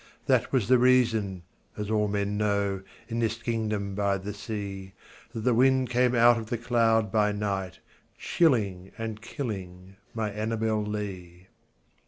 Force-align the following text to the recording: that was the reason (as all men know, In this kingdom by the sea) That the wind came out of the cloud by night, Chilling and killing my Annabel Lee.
that 0.25 0.51
was 0.51 0.67
the 0.67 0.79
reason 0.79 1.43
(as 1.77 1.91
all 1.91 2.07
men 2.07 2.35
know, 2.35 2.81
In 3.07 3.19
this 3.19 3.35
kingdom 3.37 3.93
by 3.93 4.17
the 4.17 4.33
sea) 4.33 4.93
That 5.31 5.41
the 5.41 5.53
wind 5.53 5.91
came 5.91 6.15
out 6.15 6.39
of 6.39 6.47
the 6.49 6.57
cloud 6.57 7.11
by 7.11 7.31
night, 7.31 7.77
Chilling 8.17 8.93
and 8.97 9.21
killing 9.21 9.97
my 10.15 10.31
Annabel 10.31 10.83
Lee. 10.83 11.49